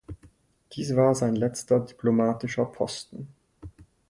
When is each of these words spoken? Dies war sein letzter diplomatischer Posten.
Dies 0.73 0.95
war 0.95 1.13
sein 1.13 1.35
letzter 1.35 1.79
diplomatischer 1.79 2.65
Posten. 2.65 3.27